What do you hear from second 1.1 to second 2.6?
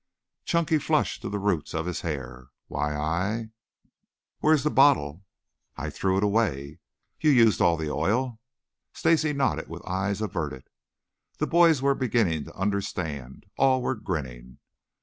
to the roots of his hair.